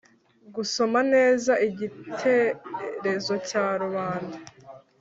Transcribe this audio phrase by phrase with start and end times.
[0.55, 4.37] Gusoma neza igiterezo cya rubanda